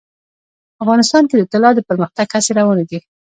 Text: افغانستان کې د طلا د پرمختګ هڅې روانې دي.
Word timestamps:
افغانستان 0.83 1.23
کې 1.29 1.35
د 1.37 1.43
طلا 1.53 1.69
د 1.75 1.79
پرمختګ 1.89 2.27
هڅې 2.35 2.51
روانې 2.59 2.85
دي. 2.89 2.99